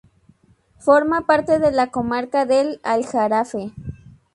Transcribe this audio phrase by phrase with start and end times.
[0.79, 3.71] Forma parte de la comarca del Aljarafe.